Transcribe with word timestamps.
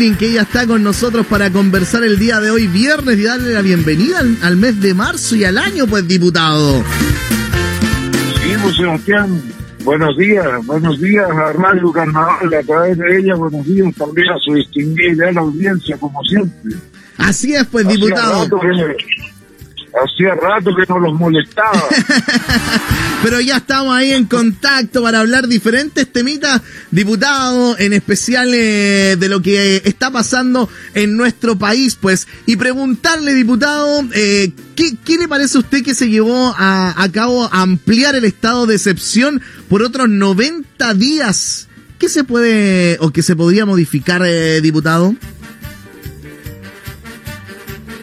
Que 0.00 0.28
ella 0.28 0.42
está 0.42 0.66
con 0.66 0.82
nosotros 0.82 1.26
para 1.26 1.50
conversar 1.50 2.04
el 2.04 2.18
día 2.18 2.40
de 2.40 2.50
hoy, 2.50 2.66
viernes, 2.66 3.18
y 3.18 3.24
darle 3.24 3.52
la 3.52 3.60
bienvenida 3.60 4.20
al, 4.40 4.56
mes 4.56 4.80
de 4.80 4.94
marzo 4.94 5.36
y 5.36 5.44
al 5.44 5.58
año, 5.58 5.86
pues, 5.86 6.08
diputado. 6.08 6.82
Sí, 8.42 8.54
pues, 8.62 8.76
Sebastián, 8.76 9.42
buenos 9.84 10.16
días, 10.16 10.64
buenos 10.64 10.98
días 10.98 11.30
a 11.30 11.52
Radio 11.52 11.92
Carnaval, 11.92 12.54
a 12.54 12.62
través 12.62 12.96
de 12.96 13.18
ella, 13.18 13.34
buenos 13.34 13.66
días 13.66 13.94
también 13.94 14.30
a 14.30 14.38
su 14.38 14.54
distinguida 14.54 15.32
la 15.32 15.42
audiencia, 15.42 15.98
como 15.98 16.24
siempre. 16.24 16.76
Así 17.18 17.54
es, 17.54 17.66
pues, 17.66 17.86
diputado. 17.86 18.48
Hacía 19.92 20.34
rato 20.34 20.74
que 20.74 20.84
no 20.88 20.98
los 20.98 21.14
molestaba. 21.14 21.82
Pero 23.22 23.40
ya 23.40 23.56
estamos 23.56 23.94
ahí 23.94 24.12
en 24.12 24.24
contacto 24.24 25.02
para 25.02 25.20
hablar 25.20 25.46
diferentes 25.46 26.10
temitas, 26.10 26.62
diputado, 26.90 27.76
en 27.78 27.92
especial 27.92 28.50
eh, 28.54 29.16
de 29.18 29.28
lo 29.28 29.42
que 29.42 29.82
está 29.84 30.10
pasando 30.10 30.70
en 30.94 31.16
nuestro 31.16 31.58
país, 31.58 31.98
pues, 32.00 32.28
y 32.46 32.56
preguntarle, 32.56 33.34
diputado, 33.34 34.04
eh, 34.14 34.52
¿qué, 34.74 35.18
le 35.18 35.28
parece 35.28 35.58
a 35.58 35.60
usted 35.60 35.82
que 35.84 35.94
se 35.94 36.08
llevó 36.08 36.54
a, 36.56 37.06
cabo 37.12 37.44
a 37.44 37.60
ampliar 37.60 38.14
el 38.14 38.24
estado 38.24 38.66
de 38.66 38.76
excepción 38.76 39.42
por 39.68 39.82
otros 39.82 40.08
90 40.08 40.94
días? 40.94 41.68
¿Qué 41.98 42.08
se 42.08 42.24
puede 42.24 42.96
o 43.00 43.10
qué 43.10 43.22
se 43.22 43.36
podría 43.36 43.66
modificar, 43.66 44.22
eh, 44.24 44.62
diputado? 44.62 45.14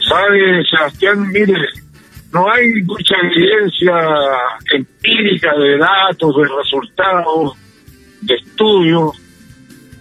Sabe, 0.07 0.63
Sebastián, 0.69 1.27
mire, 1.31 1.55
no 2.37 2.51
hay 2.51 2.83
mucha 2.83 3.15
evidencia 3.23 3.95
empírica 4.71 5.57
de 5.57 5.77
datos, 5.77 6.35
de 6.35 6.43
resultados, 6.55 7.57
de 8.21 8.35
estudios 8.35 9.11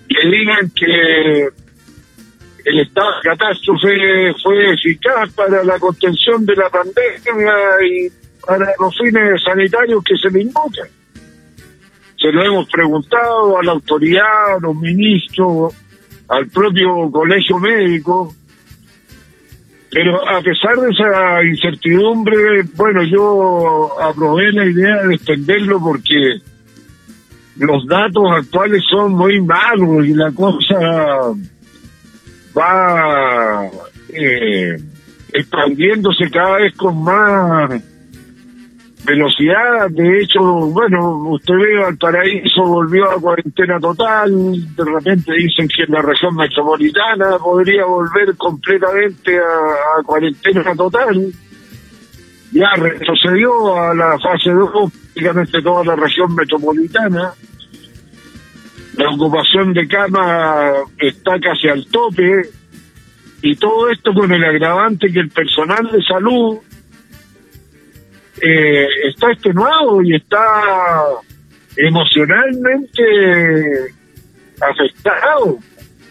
que 0.08 0.28
digan 0.28 0.70
que 0.74 1.48
el 2.64 2.80
estado 2.80 3.10
de 3.16 3.30
catástrofe 3.30 4.34
fue 4.42 4.74
eficaz 4.74 5.32
para 5.32 5.64
la 5.64 5.78
contención 5.78 6.44
de 6.44 6.56
la 6.56 6.68
pandemia 6.68 7.54
y 7.88 8.08
para 8.44 8.70
los 8.78 8.96
fines 8.98 9.42
sanitarios 9.42 10.04
que 10.04 10.16
se 10.16 10.28
le 10.30 10.42
invocan. 10.42 10.88
Se 12.18 12.32
lo 12.32 12.44
hemos 12.44 12.68
preguntado 12.68 13.58
a 13.58 13.62
la 13.62 13.72
autoridad, 13.72 14.56
a 14.56 14.60
los 14.60 14.74
ministros, 14.76 15.74
al 16.28 16.48
propio 16.48 17.10
colegio 17.10 17.58
médico, 17.58 18.34
pero 19.90 20.28
a 20.28 20.40
pesar 20.42 20.76
de 20.76 20.90
esa 20.90 21.44
incertidumbre, 21.44 22.62
bueno, 22.74 23.02
yo 23.04 24.00
aprobé 24.00 24.52
la 24.52 24.66
idea 24.66 25.02
de 25.04 25.14
extenderlo 25.14 25.80
porque 25.80 26.40
los 27.58 27.86
datos 27.86 28.24
actuales 28.32 28.82
son 28.90 29.12
muy 29.12 29.40
malos 29.40 30.06
y 30.06 30.14
la 30.14 30.30
cosa 30.32 30.78
va 32.56 33.70
eh, 34.12 34.76
expandiéndose 35.32 36.30
cada 36.30 36.58
vez 36.58 36.74
con 36.74 37.02
más 37.02 37.82
velocidad. 39.06 39.88
De 39.90 40.20
hecho, 40.20 40.40
bueno, 40.40 41.30
usted 41.30 41.54
ve, 41.54 41.78
Valparaíso 41.78 42.62
volvió 42.62 43.10
a 43.10 43.20
cuarentena 43.20 43.78
total, 43.80 44.30
de 44.74 44.84
repente 44.84 45.32
dicen 45.32 45.68
que 45.68 45.84
en 45.84 45.92
la 45.92 46.02
región 46.02 46.34
metropolitana 46.34 47.38
podría 47.38 47.84
volver 47.84 48.36
completamente 48.36 49.38
a, 49.38 50.02
cuarentena 50.04 50.74
total. 50.74 51.32
Ya 52.52 52.70
retrocedió 52.76 53.76
a 53.76 53.94
la 53.94 54.18
fase 54.18 54.50
2 54.50 54.70
prácticamente 54.72 55.62
toda 55.62 55.84
la 55.84 55.96
región 55.96 56.34
metropolitana. 56.34 57.32
La 58.96 59.10
ocupación 59.10 59.74
de 59.74 59.86
cama 59.86 60.72
está 60.98 61.38
casi 61.38 61.68
al 61.68 61.86
tope 61.86 62.48
y 63.42 63.54
todo 63.56 63.90
esto 63.90 64.14
con 64.14 64.32
el 64.32 64.42
agravante 64.42 65.12
que 65.12 65.20
el 65.20 65.28
personal 65.28 65.90
de 65.92 66.02
salud 66.02 66.58
eh, 68.42 68.86
está 69.08 69.32
extenuado 69.32 70.02
y 70.02 70.14
está 70.14 70.62
emocionalmente 71.76 73.02
afectado, 74.60 75.58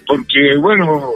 porque 0.08 0.56
bueno, 0.58 1.14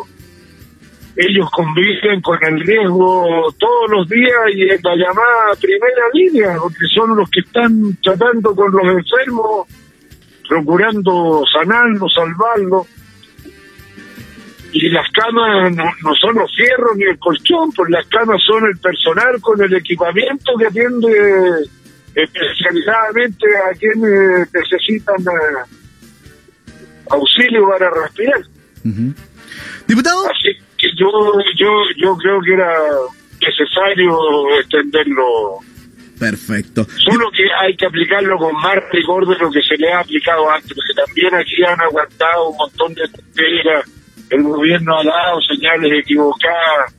ellos 1.16 1.50
conviven 1.51 2.22
con 2.22 2.38
el 2.44 2.59
riesgo 2.61 3.53
todos 3.57 3.91
los 3.91 4.07
días 4.07 4.33
y 4.53 4.63
en 4.63 4.79
la 4.83 4.95
llamada 4.95 5.53
primera 5.59 6.03
línea, 6.13 6.56
porque 6.61 6.85
son 6.94 7.16
los 7.16 7.29
que 7.29 7.41
están 7.41 7.97
tratando 8.01 8.56
con 8.56 8.72
los 8.72 8.85
enfermos, 8.85 9.67
procurando 10.47 11.44
sanarlos, 11.51 12.13
salvarlos 12.13 12.88
y 14.72 14.90
las 14.90 15.09
camas 15.12 15.75
no, 15.75 16.16
son 16.19 16.35
los 16.35 16.56
fierros 16.56 16.96
ni 16.96 17.06
el 17.06 17.18
colchón, 17.18 17.72
pues 17.72 17.90
las 17.90 18.06
camas 18.07 18.41
son 18.46 18.66
el 18.66 18.78
personal 18.78 19.40
con 19.41 19.62
el 19.62 19.74
equipamiento 19.74 20.53
que 20.57 20.68
atiende 20.68 21.09
especializadamente 22.13 23.47
a 23.57 23.74
quienes 23.78 24.53
necesitan 24.53 25.22
eh, 25.22 25.75
auxilio 27.09 27.68
para 27.69 27.90
respirar. 27.90 28.41
Diputado. 29.88 30.30
Así 30.30 30.56
que 30.78 30.88
yo, 30.97 31.09
yo, 31.57 31.72
yo 31.97 32.16
creo 32.18 32.41
que 32.41 32.53
era 32.53 32.74
necesario 33.41 34.59
extenderlo. 34.59 35.59
Perfecto. 36.19 36.86
Solo 36.97 37.31
que 37.31 37.44
hay 37.62 37.75
que 37.75 37.86
aplicarlo 37.86 38.38
con 38.38 38.53
más 38.56 38.78
rigor 38.91 39.25
de 39.25 39.38
lo 39.38 39.50
que 39.50 39.62
se 39.62 39.78
le 39.78 39.91
ha 39.91 40.01
aplicado 40.01 40.50
antes, 40.51 40.74
porque 40.74 40.94
también 40.94 41.34
aquí 41.34 41.63
han 41.63 41.80
aguantado 41.80 42.50
un 42.50 42.57
montón 42.57 42.94
de 42.94 43.07
tonterías 43.07 43.98
el 44.29 44.44
gobierno 44.44 44.97
ha 44.97 45.03
dado 45.03 45.41
señales 45.41 45.91
equivocadas, 46.00 46.95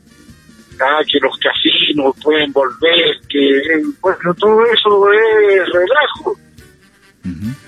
ah, 0.81 1.01
que 1.11 1.19
los 1.21 1.37
casinos 1.39 2.15
pueden 2.23 2.53
volver, 2.53 3.21
que 3.29 3.83
bueno, 4.01 4.35
todo 4.35 4.65
eso 4.67 5.13
es 5.13 5.69
relajo. 5.73 6.37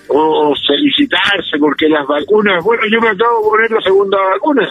O 0.09 0.55
felicitarse 0.67 1.59
porque 1.59 1.89
las 1.89 2.07
vacunas, 2.07 2.63
bueno, 2.65 2.83
yo 2.91 3.01
me 3.01 3.09
acabo 3.09 3.39
de 3.39 3.51
poner 3.51 3.71
la 3.71 3.81
segunda 3.81 4.19
vacuna, 4.19 4.69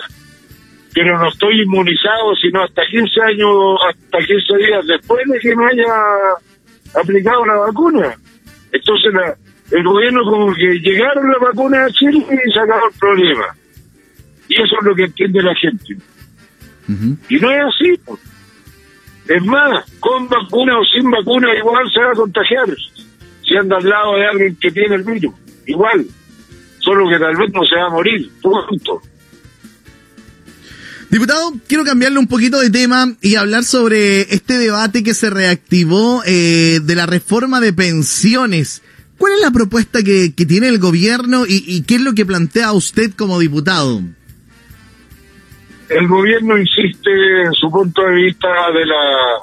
pero 0.94 1.18
no 1.18 1.30
estoy 1.30 1.62
inmunizado 1.62 2.36
sino 2.42 2.64
hasta 2.64 2.84
15 2.86 3.22
años, 3.22 3.80
hasta 3.88 4.18
15 4.20 4.58
días 4.58 4.88
después 4.88 5.22
de 5.28 5.40
que 5.40 5.56
me 5.56 5.66
haya 5.66 5.94
aplicado 7.02 7.46
la 7.46 7.56
vacuna. 7.56 8.16
Entonces 8.72 9.14
el 9.72 9.84
gobierno 9.84 10.24
como 10.24 10.54
que 10.54 10.80
llegaron 10.80 11.32
las 11.32 11.40
vacunas 11.40 11.90
a 11.90 11.94
Chile 11.94 12.26
y 12.30 12.52
sacaron 12.52 12.92
el 12.92 13.00
problema. 13.00 13.56
Y 14.52 14.62
eso 14.62 14.76
es 14.82 14.86
lo 14.86 14.94
que 14.94 15.06
entiende 15.06 15.42
la 15.42 15.56
gente. 15.56 15.96
Y 17.30 17.36
no 17.38 17.52
es 17.52 17.62
así. 17.64 18.18
Es 19.30 19.46
más, 19.46 19.86
con 20.02 20.28
vacuna 20.28 20.78
o 20.78 20.84
sin 20.84 21.10
vacuna 21.10 21.56
igual 21.58 21.90
se 21.94 22.02
va 22.02 22.12
a 22.12 22.16
contagiar. 22.16 22.68
Si 23.48 23.56
anda 23.56 23.78
al 23.78 23.88
lado 23.88 24.18
de 24.18 24.28
alguien 24.28 24.58
que 24.58 24.72
tiene 24.72 24.96
el 24.96 25.04
virus. 25.04 25.34
Igual. 25.66 26.06
Solo 26.80 27.08
que 27.10 27.18
tal 27.18 27.38
vez 27.38 27.54
no 27.54 27.64
se 27.64 27.76
va 27.78 27.86
a 27.86 27.90
morir. 27.92 28.30
Punto. 28.42 29.02
Diputado, 31.10 31.54
quiero 31.66 31.86
cambiarle 31.86 32.20
un 32.20 32.28
poquito 32.28 32.60
de 32.60 32.70
tema 32.70 33.16
y 33.22 33.36
hablar 33.36 33.64
sobre 33.64 34.34
este 34.34 34.58
debate 34.58 35.02
que 35.02 35.14
se 35.14 35.30
reactivó 35.30 36.24
eh, 36.26 36.82
de 36.84 36.96
la 36.96 37.06
reforma 37.06 37.62
de 37.62 37.72
pensiones. 37.72 38.82
¿Cuál 39.18 39.34
es 39.34 39.42
la 39.42 39.52
propuesta 39.52 40.04
que, 40.04 40.30
tiene 40.32 40.68
el 40.68 40.80
gobierno 40.80 41.46
y, 41.48 41.84
qué 41.84 41.96
es 41.96 42.02
lo 42.02 42.16
que 42.16 42.26
plantea 42.26 42.74
usted 42.74 43.14
como 43.14 43.40
diputado? 43.40 44.02
El 45.92 46.08
gobierno 46.08 46.58
insiste 46.58 47.12
en 47.44 47.54
su 47.54 47.70
punto 47.70 48.02
de 48.04 48.16
vista 48.16 48.48
de 48.74 48.86
la 48.86 49.40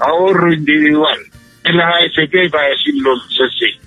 ahorro 0.00 0.52
individual, 0.52 1.18
en 1.64 1.76
las 1.76 1.94
AFP, 1.94 2.50
para 2.50 2.68
decirlo 2.68 3.14
así. 3.14 3.78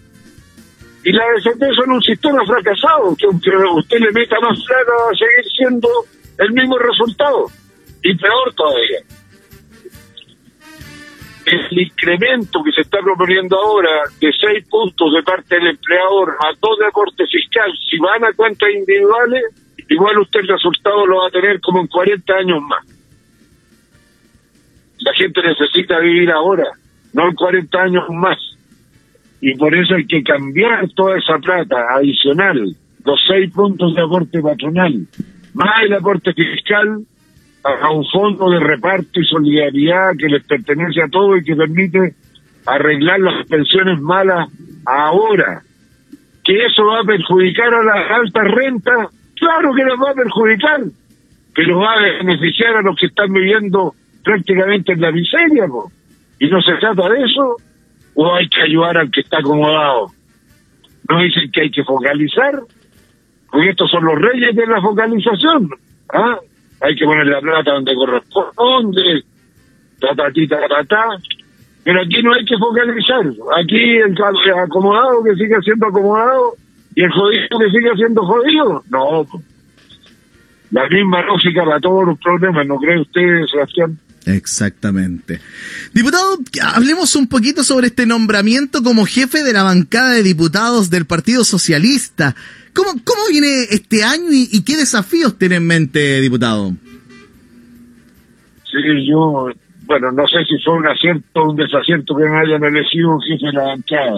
Y 1.04 1.12
las 1.12 1.46
AFP 1.46 1.66
son 1.76 1.92
un 1.92 2.02
sistema 2.02 2.46
fracasado, 2.46 3.16
que 3.18 3.26
aunque 3.26 3.50
usted 3.76 4.00
le 4.00 4.12
meta 4.12 4.40
más 4.40 4.64
plata 4.64 4.92
va 4.92 5.12
a 5.12 5.18
seguir 5.18 5.52
siendo 5.58 5.90
el 6.38 6.52
mismo 6.54 6.78
resultado, 6.78 7.46
y 8.04 8.16
peor 8.16 8.54
todavía. 8.56 9.00
El 11.46 11.80
incremento 11.80 12.62
que 12.64 12.72
se 12.72 12.82
está 12.82 13.00
proponiendo 13.00 13.58
ahora 13.58 14.04
de 14.20 14.32
seis 14.40 14.66
puntos 14.70 15.14
de 15.14 15.24
parte 15.24 15.56
del 15.56 15.68
empleador 15.68 16.36
a 16.40 16.52
dos 16.60 16.78
de 16.80 16.88
aporte 16.88 17.26
fiscal, 17.26 17.72
si 17.90 17.98
van 18.00 18.26
a 18.26 18.34
cuentas 18.34 18.70
individuales, 18.70 19.44
igual 19.90 20.20
usted 20.20 20.42
el 20.42 20.48
resultado 20.48 21.06
lo 21.06 21.18
va 21.18 21.28
a 21.28 21.32
tener 21.32 21.60
como 21.62 21.82
en 21.82 21.88
40 21.88 22.34
años 22.34 22.62
más. 22.62 22.86
La 25.00 25.14
gente 25.14 25.42
necesita 25.42 26.00
vivir 26.00 26.32
ahora, 26.32 26.66
no 27.14 27.30
en 27.30 27.36
40 27.36 27.82
años 27.82 28.06
más. 28.10 28.38
Y 29.40 29.56
por 29.56 29.74
eso 29.76 29.96
hay 29.96 30.08
que 30.08 30.24
cambiar 30.24 30.90
toda 30.90 31.18
esa 31.18 31.38
plata 31.38 31.94
adicional, 31.96 32.76
los 33.06 33.20
seis 33.28 33.52
puntos 33.54 33.96
de 33.96 34.02
aporte 34.02 34.42
patronal, 34.42 35.08
más 35.54 35.84
el 35.84 35.94
aporte 35.94 36.34
fiscal 36.34 37.06
a 37.64 37.92
un 37.92 38.06
fondo 38.06 38.50
de 38.50 38.60
reparto 38.60 39.20
y 39.20 39.26
solidaridad 39.26 40.12
que 40.18 40.30
les 40.30 40.44
pertenece 40.46 41.02
a 41.02 41.10
todos 41.10 41.40
y 41.40 41.44
que 41.44 41.56
permite 41.56 42.16
arreglar 42.66 43.20
las 43.20 43.48
pensiones 43.48 44.00
malas 44.00 44.50
ahora. 44.86 45.62
Que 46.44 46.66
eso 46.66 46.86
va 46.86 47.02
a 47.02 47.04
perjudicar 47.04 47.74
a 47.74 47.84
las 47.84 48.12
altas 48.12 48.52
rentas 48.52 49.08
Claro 49.40 49.74
que 49.74 49.84
nos 49.84 50.00
va 50.00 50.12
a 50.12 50.16
perjudicar. 50.16 50.82
pero 51.54 51.80
va 51.80 51.94
a 51.94 52.02
beneficiar 52.02 52.76
a 52.78 52.82
los 52.82 52.96
que 52.96 53.08
están 53.08 53.34
viviendo 53.34 53.96
prácticamente 54.24 54.94
en 54.94 55.02
la 55.02 55.12
miseria, 55.12 55.66
y 56.40 56.48
no 56.50 56.62
se 56.62 56.74
trata 56.76 57.10
de 57.10 57.24
eso, 57.24 57.56
o 58.14 58.36
hay 58.36 58.48
que 58.48 58.62
ayudar 58.62 58.98
al 58.98 59.10
que 59.10 59.22
está 59.22 59.40
acomodado. 59.40 60.12
No 61.10 61.20
dicen 61.20 61.50
que 61.52 61.62
hay 61.62 61.72
que 61.72 61.84
focalizar, 61.84 62.60
porque 63.52 63.70
estos 63.70 63.90
son 63.90 64.06
los 64.06 64.20
reyes 64.20 64.56
de 64.56 64.68
la 64.68 64.82
focalización. 64.82 65.70
¿ah? 66.14 66.38
Hay 66.82 66.96
que 66.96 67.06
poner 67.06 67.26
la 67.26 67.42
plata 67.42 67.72
donde 67.72 67.96
corresponde, 67.96 69.24
ta, 70.00 70.10
ta, 70.16 70.30
ta, 70.32 70.84
ta, 70.84 71.06
Pero 71.84 72.02
aquí 72.02 72.22
no 72.22 72.34
hay 72.34 72.46
que 72.46 72.58
focalizar. 72.58 73.26
Aquí 73.60 73.98
el 73.98 74.16
acomodado 74.60 75.24
que 75.24 75.34
sigue 75.36 75.56
siendo 75.64 75.88
acomodado 75.88 76.54
y 76.98 77.04
el 77.04 77.12
jodido 77.12 77.60
que 77.60 77.70
sigue 77.70 77.96
siendo 77.96 78.26
jodido. 78.26 78.84
No, 78.90 79.28
la 80.72 80.90
misma 80.90 81.22
lógica 81.22 81.64
para 81.64 81.80
todos 81.80 82.08
los 82.08 82.20
problemas, 82.20 82.66
¿no 82.66 82.78
cree 82.78 83.00
usted, 83.00 83.46
Sebastián? 83.52 84.00
Exactamente. 84.26 85.40
Diputado, 85.94 86.40
hablemos 86.74 87.16
un 87.16 87.30
poquito 87.30 87.64
sobre 87.64 87.88
este 87.88 88.08
nombramiento 88.08 88.82
como 88.82 89.06
jefe 89.06 89.44
de 89.44 89.54
la 89.54 89.62
bancada 89.62 90.14
de 90.14 90.24
diputados 90.24 90.90
del 90.90 91.06
Partido 91.06 91.44
Socialista. 91.44 92.36
¿Cómo, 92.74 93.00
cómo 93.04 93.22
viene 93.30 93.66
este 93.70 94.04
año 94.04 94.30
y, 94.32 94.64
qué 94.64 94.76
desafíos 94.76 95.38
tiene 95.38 95.58
en 95.58 95.68
mente, 95.68 96.20
diputado? 96.20 96.72
Sí, 98.64 99.08
yo, 99.08 99.52
bueno, 99.86 100.12
no 100.12 100.28
sé 100.28 100.38
si 100.46 100.58
fue 100.64 100.74
un 100.74 100.88
acierto 100.88 101.44
o 101.44 101.52
un 101.52 101.58
desacierto 101.58 102.16
que 102.16 102.24
me 102.24 102.40
hayan 102.40 102.64
elegido 102.64 103.20
jefe 103.20 103.46
de 103.46 103.54
la 103.54 103.64
bancada. 103.66 104.14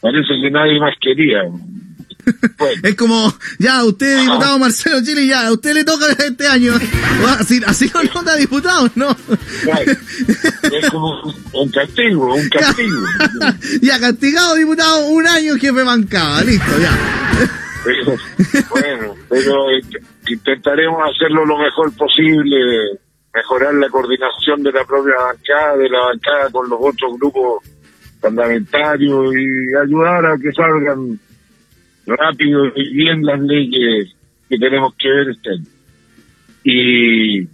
Parece 0.00 0.40
que 0.40 0.50
nadie 0.50 0.78
más 0.78 0.94
quería. 1.00 1.42
Es 2.82 2.94
como, 2.94 3.32
ya, 3.58 3.84
usted 3.84 4.20
diputado 4.20 4.58
Marcelo 4.58 5.02
Chile, 5.02 5.26
ya, 5.26 5.46
a 5.46 5.52
usted 5.52 5.72
le 5.74 5.84
toca 5.84 6.06
este 6.12 6.46
año. 6.46 6.74
Así, 7.38 7.60
así 7.66 7.90
no 7.94 8.02
nota 8.02 8.36
diputado, 8.36 8.90
¿no? 8.94 9.16
Es 10.72 10.90
como 10.90 11.22
un 11.52 11.70
castigo, 11.70 12.34
un 12.34 12.48
castigo. 12.50 12.96
ya, 13.82 13.98
castigado 13.98 14.54
diputado 14.56 15.06
un 15.06 15.26
año 15.26 15.54
jefe 15.54 15.82
bancada, 15.82 16.44
listo, 16.44 16.72
ya. 16.78 16.90
bueno, 18.70 19.14
pero 19.28 19.66
intentaremos 20.28 21.00
hacerlo 21.14 21.46
lo 21.46 21.58
mejor 21.58 21.94
posible, 21.96 22.98
mejorar 23.32 23.74
la 23.74 23.88
coordinación 23.88 24.62
de 24.62 24.72
la 24.72 24.84
propia 24.84 25.14
bancada, 25.16 25.76
de 25.76 25.88
la 25.88 26.00
bancada 26.00 26.50
con 26.50 26.68
los 26.68 26.78
otros 26.80 27.18
grupos 27.18 27.64
parlamentarios 28.20 29.34
y 29.34 29.74
ayudar 29.76 30.26
a 30.26 30.38
que 30.38 30.52
salgan 30.52 31.18
rápido 32.06 32.66
y 32.74 32.94
bien 32.94 33.24
las 33.24 33.40
leyes 33.40 34.14
que 34.48 34.58
tenemos 34.58 34.94
que 34.96 35.08
ver 35.08 35.28
este 35.30 35.50
Y, 36.64 37.46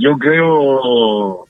yo 0.00 0.16
creo 0.18 1.46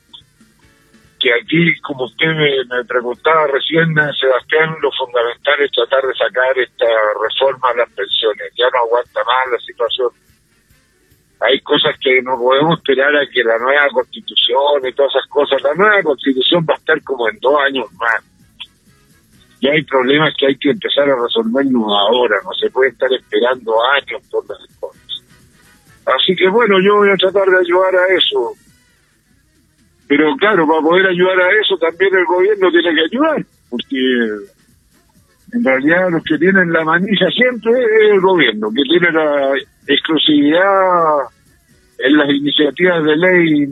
que 1.19 1.33
aquí, 1.35 1.81
como 1.83 2.05
usted 2.05 2.27
me, 2.27 2.85
preguntaba 2.85 3.47
recién, 3.47 3.95
Sebastián, 3.95 4.77
lo 4.81 4.91
fundamental 4.93 5.55
es 5.61 5.71
tratar 5.73 6.07
de 6.07 6.15
sacar 6.15 6.59
esta 6.59 6.87
reforma 7.23 7.69
a 7.71 7.77
las 7.77 7.91
pensiones. 7.91 8.53
Ya 8.57 8.67
no 8.73 8.79
aguanta 8.85 9.21
más 9.25 9.53
la 9.53 9.59
situación. 9.59 10.11
Hay 11.41 11.61
cosas 11.61 11.97
que 11.99 12.21
no 12.23 12.37
podemos 12.37 12.79
esperar 12.79 13.17
a 13.17 13.27
que 13.33 13.43
la 13.43 13.59
nueva 13.59 13.89
constitución 13.93 14.87
y 14.87 14.93
todas 14.93 15.13
esas 15.15 15.29
cosas, 15.29 15.63
la 15.63 15.75
nueva 15.75 16.03
constitución 16.03 16.67
va 16.69 16.75
a 16.75 16.77
estar 16.77 17.03
como 17.03 17.29
en 17.29 17.39
dos 17.41 17.55
años 17.67 17.87
más 17.95 18.31
y 19.61 19.69
hay 19.69 19.85
problemas 19.85 20.35
que 20.39 20.47
hay 20.47 20.57
que 20.57 20.71
empezar 20.71 21.09
a 21.09 21.23
resolverlos 21.23 21.85
ahora, 21.85 22.37
no 22.45 22.53
se 22.55 22.71
puede 22.71 22.91
estar 22.91 23.13
esperando 23.13 23.75
años 23.93 24.23
por 24.31 24.49
las 24.49 24.59
cosas. 24.81 25.23
Así 26.07 26.35
que 26.35 26.49
bueno, 26.49 26.81
yo 26.81 26.97
voy 26.97 27.11
a 27.11 27.17
tratar 27.17 27.47
de 27.47 27.59
ayudar 27.59 27.95
a 27.95 28.07
eso. 28.15 28.55
Pero 30.09 30.35
claro, 30.37 30.67
para 30.67 30.81
poder 30.81 31.07
ayudar 31.09 31.41
a 31.41 31.61
eso 31.61 31.77
también 31.77 32.15
el 32.15 32.25
gobierno 32.25 32.71
tiene 32.71 32.95
que 32.95 33.05
ayudar, 33.05 33.45
porque 33.69 33.97
en 35.53 35.65
realidad 35.65 36.11
los 36.11 36.25
que 36.25 36.39
tienen 36.39 36.73
la 36.73 36.83
manilla 36.83 37.29
siempre 37.31 37.73
es 37.73 38.13
el 38.13 38.21
gobierno, 38.21 38.71
que 38.75 38.83
tiene 38.83 39.13
la 39.13 39.53
exclusividad 39.95 41.29
en 41.99 42.17
las 42.17 42.31
iniciativas 42.31 43.05
de 43.05 43.17
ley 43.17 43.63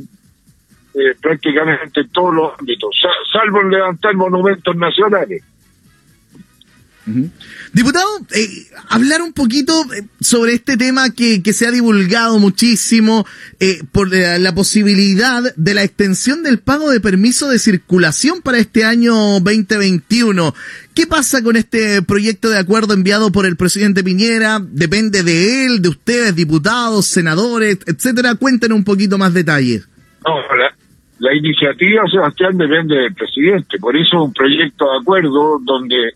eh, 0.95 1.15
prácticamente 1.21 2.01
en 2.01 2.09
todos 2.11 2.35
los 2.35 2.59
ámbitos, 2.59 3.01
salvo 3.33 3.61
en 3.61 3.71
levantar 3.71 4.15
monumentos 4.15 4.75
nacionales. 4.77 5.43
Diputado, 7.73 8.09
eh, 8.35 8.67
hablar 8.89 9.23
un 9.23 9.33
poquito 9.33 9.73
eh, 9.95 10.05
sobre 10.21 10.55
este 10.55 10.77
tema 10.77 11.11
que, 11.11 11.43
se 11.53 11.67
ha 11.67 11.71
divulgado 11.71 12.39
muchísimo 12.39 13.27
eh, 13.61 13.83
por 13.93 14.11
la, 14.13 14.55
posibilidad 14.55 15.43
de 15.57 15.75
la 15.75 15.83
extensión 15.83 16.43
del 16.43 16.59
pago 16.59 16.91
de 16.91 17.01
permiso 17.01 17.49
de 17.49 17.59
circulación 17.59 18.43
para 18.43 18.59
este 18.59 18.85
año 18.85 19.15
2021. 19.41 20.55
¿Qué 20.95 21.07
pasa 21.07 21.43
con 21.43 21.57
este 21.57 22.03
proyecto 22.03 22.51
de 22.51 22.59
acuerdo 22.59 22.95
enviado 22.95 23.31
por 23.31 23.47
el 23.47 23.57
presidente 23.57 24.03
Piñera? 24.03 24.61
¿Depende 24.61 25.23
de 25.23 25.67
él, 25.67 25.83
de 25.83 25.91
ustedes, 25.91 26.35
diputados, 26.35 27.07
senadores, 27.07 27.79
etcétera? 27.87 28.35
Cuéntenos 28.35 28.77
un 28.79 28.85
poquito 28.85 29.19
más 29.19 29.33
detalles. 29.33 29.89
No, 30.27 30.41
la, 30.57 30.75
la 31.19 31.35
iniciativa, 31.35 32.03
Sebastián, 32.11 32.57
depende 32.57 32.97
del 32.97 33.15
presidente. 33.15 33.79
Por 33.79 33.97
eso 33.97 34.23
un 34.23 34.33
proyecto 34.33 34.91
de 34.91 34.99
acuerdo 34.99 35.59
donde 35.65 36.15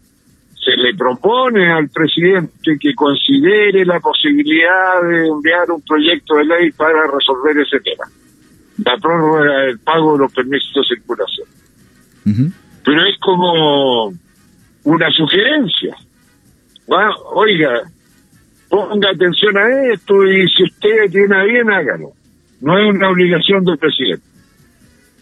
se 0.65 0.77
le 0.77 0.95
propone 0.95 1.73
al 1.73 1.89
presidente 1.89 2.79
que 2.79 2.95
considere 2.95 3.85
la 3.85 3.99
posibilidad 3.99 5.03
de 5.03 5.27
enviar 5.27 5.71
un 5.71 5.83
proyecto 5.83 6.37
de 6.37 6.45
ley 6.45 6.71
para 6.73 7.07
resolver 7.09 7.59
ese 7.59 7.81
tema, 7.81 8.05
la 8.85 8.97
prórroga 8.99 9.63
del 9.63 9.79
pago 9.81 10.13
de 10.13 10.19
los 10.21 10.33
permisos 10.33 10.73
de 10.75 10.95
circulación. 10.95 11.49
Pero 12.85 13.07
es 13.07 13.19
como 13.19 14.13
una 14.85 15.11
sugerencia. 15.11 15.97
oiga, 17.35 17.83
ponga 18.69 19.11
atención 19.11 19.57
a 19.57 19.93
esto 19.93 20.25
y 20.25 20.49
si 20.49 20.63
usted 20.63 21.11
tiene 21.11 21.45
bien, 21.45 21.71
hágalo. 21.71 22.13
No 22.61 22.79
es 22.79 22.95
una 22.95 23.11
obligación 23.11 23.65
del 23.65 23.79
presidente. 23.79 24.25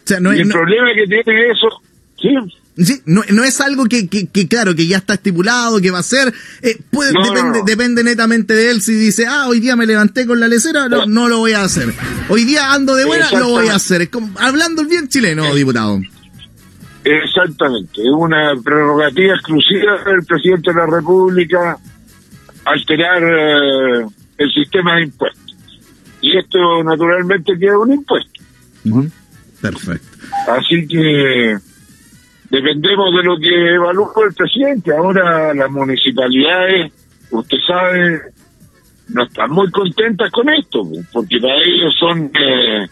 y 0.07 0.41
el 0.41 0.49
problema 0.49 0.93
que 0.93 1.07
tiene 1.07 1.49
eso, 1.49 1.69
sí, 2.19 2.35
Sí, 2.83 3.01
no, 3.05 3.21
no 3.29 3.43
es 3.43 3.61
algo 3.61 3.85
que, 3.85 4.07
que, 4.07 4.47
claro, 4.47 4.75
que 4.75 4.87
ya 4.87 4.97
está 4.97 5.15
estipulado, 5.15 5.79
que 5.81 5.91
va 5.91 5.99
a 5.99 6.03
ser. 6.03 6.33
Eh, 6.61 6.77
puede, 6.89 7.11
depende, 7.11 7.61
depende 7.65 8.03
netamente 8.03 8.53
de 8.53 8.71
él. 8.71 8.81
Si 8.81 8.93
dice, 8.93 9.27
ah, 9.27 9.47
hoy 9.47 9.59
día 9.59 9.75
me 9.75 9.85
levanté 9.85 10.25
con 10.25 10.39
la 10.39 10.47
lecera, 10.47 10.89
no, 10.89 11.05
no 11.05 11.27
lo 11.29 11.39
voy 11.39 11.53
a 11.53 11.63
hacer. 11.63 11.93
Hoy 12.29 12.43
día 12.43 12.73
ando 12.73 12.95
de 12.95 13.05
buena, 13.05 13.29
lo 13.31 13.49
voy 13.49 13.67
a 13.67 13.75
hacer. 13.75 14.03
Es 14.03 14.09
como, 14.09 14.31
hablando 14.39 14.81
el 14.81 14.87
bien 14.87 15.07
chileno, 15.07 15.53
diputado. 15.53 15.99
Exactamente. 17.03 18.01
Es 18.01 18.11
una 18.11 18.53
prerrogativa 18.63 19.33
exclusiva 19.33 20.03
del 20.05 20.23
presidente 20.23 20.71
de 20.71 20.77
la 20.77 20.85
República 20.85 21.77
alterar 22.65 23.23
eh, 23.23 24.05
el 24.37 24.51
sistema 24.53 24.95
de 24.95 25.03
impuestos. 25.03 25.55
Y 26.21 26.37
esto, 26.37 26.83
naturalmente, 26.83 27.57
queda 27.57 27.79
un 27.79 27.93
impuesto. 27.93 28.41
Perfecto. 29.61 30.07
Así 30.47 30.87
que 30.87 31.57
dependemos 32.51 33.13
de 33.15 33.23
lo 33.23 33.39
que 33.39 33.75
evalúa 33.75 34.11
el 34.27 34.33
presidente. 34.33 34.95
Ahora 34.95 35.53
las 35.53 35.71
municipalidades, 35.71 36.91
usted 37.31 37.57
sabe, 37.65 38.21
no 39.07 39.23
están 39.23 39.51
muy 39.51 39.71
contentas 39.71 40.29
con 40.31 40.49
esto, 40.49 40.83
porque 41.13 41.39
para 41.39 41.55
ellos 41.63 41.95
son 41.97 42.29
eh, 42.37 42.87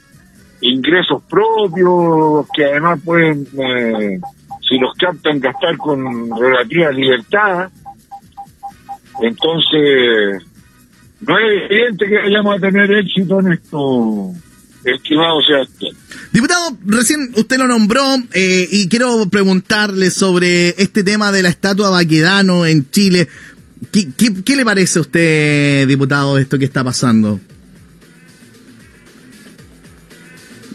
ingresos 0.61 1.21
propios 1.29 2.47
que 2.55 2.65
además 2.65 3.01
pueden, 3.03 3.45
eh, 3.57 4.19
si 4.67 4.77
los 4.79 4.93
captan, 4.95 5.39
gastar 5.41 5.75
con 5.77 6.29
relativa 6.39 6.91
libertad. 6.91 7.69
Entonces, 9.21 10.45
no 11.19 11.37
es 11.37 11.69
evidente 11.69 12.07
que 12.07 12.17
vayamos 12.17 12.55
a 12.55 12.59
tener 12.59 12.91
éxito 12.93 13.41
en 13.41 13.51
esto, 13.51 14.31
estimado 14.83 15.41
Sebastián. 15.41 15.95
Diputado, 16.31 16.77
recién 16.85 17.31
usted 17.35 17.57
lo 17.57 17.67
nombró 17.67 18.03
eh, 18.33 18.67
y 18.71 18.87
quiero 18.87 19.27
preguntarle 19.29 20.11
sobre 20.11 20.69
este 20.81 21.03
tema 21.03 21.31
de 21.31 21.43
la 21.43 21.49
estatua 21.49 21.89
Baquedano 21.89 22.65
en 22.65 22.89
Chile. 22.89 23.27
¿Qué, 23.91 24.55
le 24.55 24.65
parece 24.65 24.99
a 24.99 25.01
usted, 25.01 25.87
diputado, 25.87 26.37
esto 26.37 26.59
que 26.59 26.65
está 26.65 26.83
pasando? 26.83 27.39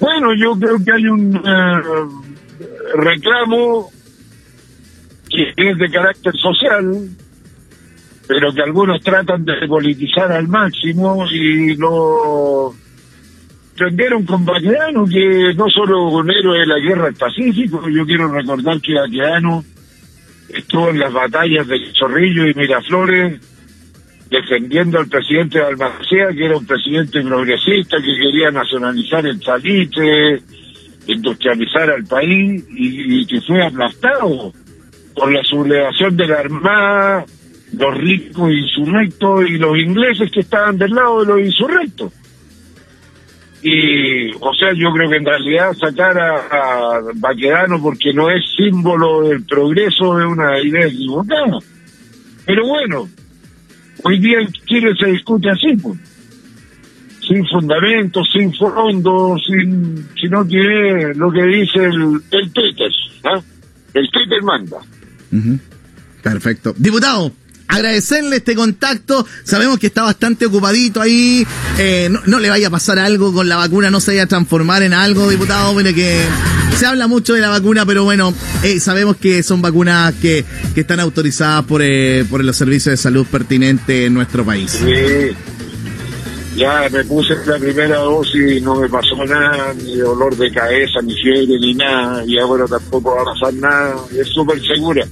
Bueno, 0.00 0.34
yo 0.34 0.58
creo 0.58 0.82
que 0.84 0.92
hay 0.92 1.06
un 1.06 1.36
eh, 1.36 2.60
reclamo 2.96 3.90
que 5.28 5.52
es 5.56 5.78
de 5.78 5.90
carácter 5.90 6.34
social, 6.36 7.08
pero 8.26 8.52
que 8.52 8.62
algunos 8.62 9.02
tratan 9.02 9.44
de 9.44 9.68
politizar 9.68 10.32
al 10.32 10.48
máximo 10.48 11.26
y 11.30 11.76
lo 11.76 12.74
prendieron 13.76 14.24
con 14.24 14.44
Baquedano, 14.44 15.04
que 15.06 15.52
no 15.56 15.68
solo 15.68 16.08
un 16.08 16.30
héroe 16.30 16.60
de 16.60 16.66
la 16.66 16.78
guerra 16.78 17.06
del 17.06 17.14
Pacífico, 17.14 17.88
yo 17.88 18.06
quiero 18.06 18.28
recordar 18.28 18.80
que 18.80 18.94
Baquedano 18.94 19.64
estuvo 20.48 20.90
en 20.90 20.98
las 21.00 21.12
batallas 21.12 21.66
de 21.66 21.92
Chorrillo 21.92 22.46
y 22.46 22.54
Miraflores, 22.54 23.40
defendiendo 24.30 24.98
al 24.98 25.08
presidente 25.08 25.58
de 25.58 25.64
Almacea, 25.64 26.28
que 26.32 26.44
era 26.44 26.56
un 26.56 26.66
presidente 26.66 27.22
progresista, 27.22 27.98
que 27.98 28.16
quería 28.16 28.50
nacionalizar 28.50 29.26
el 29.26 29.42
salitre, 29.42 30.40
industrializar 31.06 31.90
al 31.90 32.04
país, 32.04 32.64
y, 32.70 33.26
que 33.26 33.40
fue 33.40 33.64
aplastado 33.64 34.52
por 35.14 35.32
la 35.32 35.42
sublevación 35.44 36.16
de 36.16 36.26
la 36.26 36.40
Armada, 36.40 37.24
los 37.72 37.96
ricos 37.96 38.50
insurrectos 38.52 39.48
y 39.48 39.58
los 39.58 39.76
ingleses 39.78 40.30
que 40.30 40.40
estaban 40.40 40.78
del 40.78 40.90
lado 40.90 41.20
de 41.20 41.26
los 41.26 41.40
insurrectos. 41.40 42.12
Y, 43.66 44.30
o 44.40 44.52
sea, 44.52 44.74
yo 44.74 44.92
creo 44.92 45.08
que 45.08 45.16
en 45.16 45.24
realidad 45.24 45.72
sacar 45.72 46.18
a, 46.18 46.36
a 46.36 47.00
Baquedano 47.14 47.80
porque 47.80 48.12
no 48.12 48.28
es 48.28 48.44
símbolo 48.54 49.26
del 49.26 49.42
progreso 49.44 50.18
de 50.18 50.26
una 50.26 50.60
idea 50.60 50.86
equivocada. 50.86 51.58
Pero 52.44 52.66
bueno, 52.66 53.08
hoy 54.02 54.18
día 54.18 54.40
en 54.40 54.52
Chile 54.52 54.92
se 55.00 55.06
discute 55.12 55.48
así, 55.48 55.74
pues. 55.82 55.98
Sin 57.26 57.46
fundamento, 57.46 58.22
sin 58.30 58.52
fondo, 58.52 59.34
sin, 59.38 60.08
sino 60.20 60.46
que 60.46 61.12
lo 61.16 61.32
que 61.32 61.42
dice 61.44 61.84
el, 61.84 62.20
el 62.32 62.52
Twitter, 62.52 62.90
¿ah? 63.24 63.40
El 63.94 64.10
Twitter 64.10 64.42
manda. 64.42 64.76
Perfecto. 66.22 66.74
Diputado, 66.76 67.32
agradecerle 67.74 68.36
este 68.36 68.54
contacto. 68.54 69.26
Sabemos 69.44 69.78
que 69.78 69.88
está 69.88 70.02
bastante 70.02 70.46
ocupadito 70.46 71.00
ahí. 71.00 71.46
Eh, 71.78 72.10
no, 72.26 72.38
le 72.38 72.50
vaya 72.50 72.68
a 72.68 72.70
pasar 72.70 72.98
algo 72.98 73.32
con 73.32 73.48
la 73.48 73.56
vacuna, 73.56 73.90
no 73.90 74.00
se 74.00 74.12
vaya 74.12 74.24
a 74.24 74.26
transformar 74.26 74.82
en 74.82 74.92
algo, 74.92 75.28
diputado. 75.28 75.74
Mire 75.74 75.94
que 75.94 76.24
se 76.78 76.86
habla 76.86 77.06
mucho 77.06 77.34
de 77.34 77.40
la 77.40 77.48
vacuna, 77.48 77.84
pero 77.84 78.04
bueno, 78.04 78.32
eh, 78.62 78.80
sabemos 78.80 79.16
que 79.16 79.42
son 79.42 79.62
vacunas 79.62 80.14
que, 80.14 80.44
que 80.74 80.80
están 80.80 81.00
autorizadas 81.00 81.64
por, 81.64 81.82
eh, 81.82 82.24
por 82.28 82.42
los 82.44 82.56
servicios 82.56 82.92
de 82.92 82.96
salud 82.96 83.26
pertinentes 83.26 84.06
en 84.06 84.14
nuestro 84.14 84.44
país. 84.44 84.70
Sí. 84.70 85.36
Ya 86.56 86.88
me 86.88 87.04
puse 87.04 87.34
la 87.46 87.58
primera 87.58 87.98
dosis 87.98 88.58
y 88.58 88.60
no 88.60 88.76
me 88.76 88.88
pasó 88.88 89.16
nada, 89.24 89.74
ni 89.74 89.96
dolor 89.96 90.36
de 90.36 90.52
cabeza, 90.52 91.00
ni 91.02 91.12
fiebre, 91.14 91.58
ni 91.58 91.74
nada. 91.74 92.24
Y 92.24 92.38
ahora 92.38 92.64
tampoco 92.66 93.16
va 93.16 93.22
a 93.22 93.24
pasar 93.24 93.54
nada. 93.54 93.96
Es 94.16 94.28
súper 94.28 94.64
segura. 94.64 95.04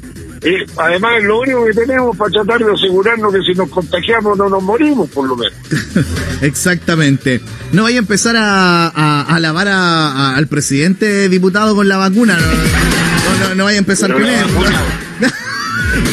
Eh, 0.44 0.66
además, 0.76 1.22
lo 1.22 1.40
único 1.40 1.64
que 1.66 1.72
tenemos 1.72 2.16
para 2.16 2.30
tratar 2.30 2.64
de 2.64 2.72
asegurarnos 2.72 3.32
que 3.32 3.42
si 3.42 3.54
nos 3.54 3.70
contagiamos 3.70 4.36
no 4.36 4.48
nos 4.48 4.62
morimos, 4.62 5.08
por 5.10 5.28
lo 5.28 5.36
menos. 5.36 5.54
Exactamente. 6.42 7.40
No 7.72 7.84
vaya 7.84 7.96
a 7.96 8.00
empezar 8.00 8.36
a, 8.36 8.88
a, 8.88 9.36
a 9.36 10.36
al 10.36 10.46
presidente 10.48 11.28
diputado 11.28 11.76
con 11.76 11.88
la 11.88 11.96
vacuna. 11.96 12.38
No, 12.38 13.54
no, 13.54 13.64
vaya 13.64 13.76
a 13.76 13.78
empezar 13.78 14.12
con 14.12 14.24
él. 14.24 14.34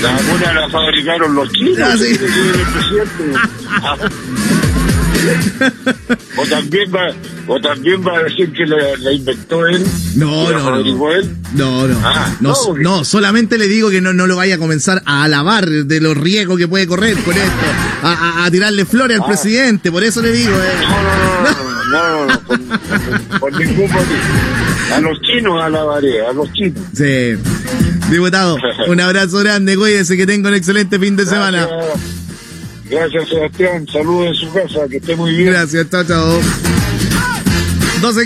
La 0.01 0.11
vacuna 0.11 0.53
la 0.53 0.69
fabricaron 0.69 1.35
los 1.35 1.49
chinos. 1.53 1.79
Ah, 1.81 1.95
sí. 1.97 2.19
o 6.37 6.45
también 6.45 6.93
va 6.93 7.13
o 7.47 7.59
también 7.59 8.05
va 8.05 8.17
a 8.17 8.23
decir 8.23 8.51
que 8.53 8.65
la, 8.65 9.11
inventó 9.11 9.65
él 9.67 9.85
no 10.15 10.51
no 10.51 10.83
no. 10.83 11.11
Él. 11.11 11.35
no 11.53 11.87
no 11.87 11.99
ah, 12.03 12.35
no, 12.39 12.53
no, 12.77 13.03
solamente 13.03 13.57
le 13.57 13.67
digo 13.67 13.89
que 13.89 14.01
no, 14.01 14.13
no 14.13 14.27
lo 14.27 14.35
vaya 14.35 14.55
a 14.55 14.57
comenzar 14.57 15.01
a 15.05 15.23
alabar 15.23 15.67
de 15.67 16.01
los 16.01 16.17
riesgos 16.17 16.57
que 16.57 16.67
puede 16.67 16.87
correr 16.87 17.17
con 17.17 17.35
esto 17.35 17.65
a, 18.03 18.45
a, 18.45 18.51
tirarle 18.51 18.85
flores 18.85 19.17
al 19.17 19.23
ah. 19.23 19.27
presidente 19.27 19.91
por 19.91 20.03
eso 20.03 20.21
le 20.21 20.31
digo 20.31 20.51
eh. 20.51 20.73
no 20.87 21.03
no 21.03 22.25
no 22.25 22.25
no, 22.27 22.39
por, 22.41 23.39
por, 23.39 23.59
ningún 23.59 23.91
motivo 23.91 24.19
a 24.93 24.99
los 24.99 25.21
chinos 25.21 25.61
alabaré 25.61 26.25
a 26.25 26.33
los 26.33 26.51
chinos 26.53 26.83
sí 26.93 27.35
diputado 28.09 28.57
un 28.87 28.99
abrazo 28.99 29.39
grande 29.39 29.75
cuídese 29.75 30.17
que 30.17 30.25
tenga 30.25 30.49
un 30.49 30.55
excelente 30.55 30.99
fin 30.99 31.15
de 31.15 31.25
semana 31.25 31.67
Gracias, 32.89 33.29
Sebastián. 33.29 33.87
Saludos 33.87 34.27
en 34.27 34.35
su 34.35 34.53
casa. 34.53 34.87
Que 34.89 34.97
esté 34.97 35.15
muy 35.15 35.33
bien. 35.35 35.53
Gracias, 35.53 35.89
chao, 35.89 36.03
chao. 36.03 36.41